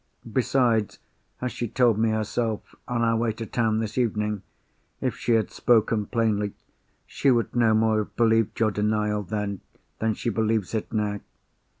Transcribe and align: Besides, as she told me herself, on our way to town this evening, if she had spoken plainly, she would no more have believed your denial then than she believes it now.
Besides, 0.33 0.97
as 1.41 1.51
she 1.51 1.67
told 1.67 1.99
me 1.99 2.09
herself, 2.09 2.73
on 2.87 3.03
our 3.03 3.15
way 3.15 3.31
to 3.33 3.45
town 3.45 3.77
this 3.77 3.99
evening, 3.99 4.41
if 4.99 5.15
she 5.15 5.33
had 5.33 5.51
spoken 5.51 6.07
plainly, 6.07 6.53
she 7.05 7.29
would 7.29 7.55
no 7.55 7.75
more 7.75 7.99
have 7.99 8.15
believed 8.15 8.59
your 8.59 8.71
denial 8.71 9.21
then 9.21 9.61
than 9.99 10.15
she 10.15 10.31
believes 10.31 10.73
it 10.73 10.91
now. 10.91 11.19